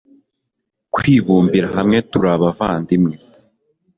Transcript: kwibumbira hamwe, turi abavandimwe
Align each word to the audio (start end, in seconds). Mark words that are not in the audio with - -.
kwibumbira 0.93 1.67
hamwe, 1.75 1.97
turi 2.09 2.27
abavandimwe 2.35 3.15